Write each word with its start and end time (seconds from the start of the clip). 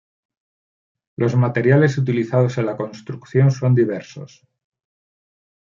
Los 1.15 1.35
materiales 1.35 1.95
utilizados 1.99 2.57
en 2.57 2.65
la 2.65 2.75
construcción 2.75 3.51
son 3.51 3.75
diversos. 3.75 4.47